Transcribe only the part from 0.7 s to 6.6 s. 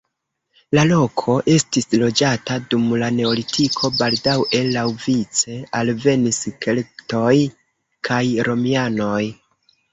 La loko estis loĝata dum la neolitiko, baldaŭe laŭvice alvenis